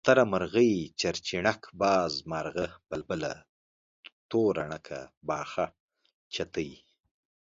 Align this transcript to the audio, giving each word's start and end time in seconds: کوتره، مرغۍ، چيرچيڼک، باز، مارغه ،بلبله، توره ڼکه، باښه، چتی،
کوتره، 0.03 0.23
مرغۍ، 0.33 0.71
چيرچيڼک، 0.99 1.61
باز، 1.81 2.13
مارغه 2.31 2.65
،بلبله، 2.89 3.33
توره 4.29 4.63
ڼکه، 4.71 4.99
باښه، 5.27 5.65
چتی، 6.33 6.69